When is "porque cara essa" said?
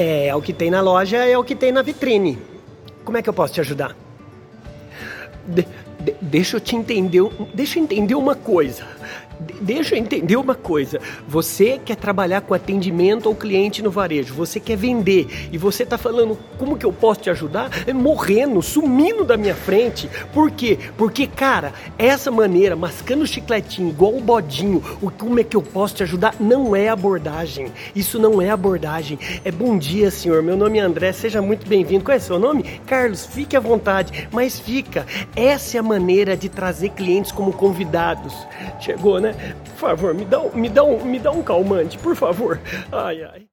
20.96-22.30